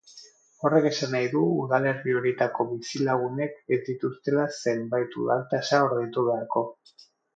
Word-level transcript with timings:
Horrek 0.67 0.85
esan 0.89 1.11
nahi 1.15 1.27
du 1.33 1.41
udalerri 1.65 2.15
horietako 2.21 2.67
bizilagunek 2.71 3.61
ez 3.77 3.79
dituztela 3.91 4.47
zenbait 4.65 5.19
udal-tasa 5.25 5.83
ordaindu 5.91 6.25
beharko. 6.31 6.65